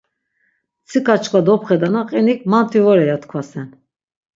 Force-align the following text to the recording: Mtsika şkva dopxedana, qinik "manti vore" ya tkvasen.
Mtsika 0.83 1.15
şkva 1.23 1.39
dopxedana, 1.47 2.01
qinik 2.09 2.39
"manti 2.51 2.79
vore" 2.85 3.05
ya 3.09 3.17
tkvasen. 3.21 3.67